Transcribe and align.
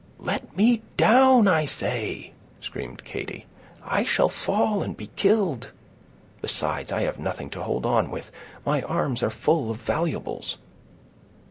"Let 0.17 0.57
me 0.57 0.81
down, 0.97 1.47
I 1.47 1.65
say," 1.65 2.33
screamed 2.59 3.03
Katy; 3.05 3.45
"I 3.85 4.03
shall 4.03 4.29
fall 4.29 4.81
and 4.81 4.97
be 4.97 5.11
killed. 5.15 5.69
Besides, 6.41 6.91
I 6.91 7.03
have 7.03 7.19
nothing 7.19 7.51
to 7.51 7.61
hold 7.61 7.85
on 7.85 8.09
with; 8.09 8.31
my 8.65 8.81
arms 8.81 9.21
are 9.21 9.29
full 9.29 9.69
of 9.69 9.77
valuables." 9.77 10.57